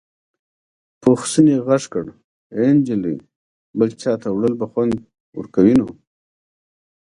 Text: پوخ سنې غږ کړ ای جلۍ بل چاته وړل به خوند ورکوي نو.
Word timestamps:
پوخ 1.01 1.21
سنې 1.31 1.55
غږ 1.67 1.83
کړ 1.93 2.05
ای 2.57 2.67
جلۍ 2.87 3.17
بل 3.77 3.89
چاته 4.01 4.27
وړل 4.31 4.53
به 4.59 4.65
خوند 4.71 4.95
ورکوي 5.39 5.75
نو. 5.79 5.87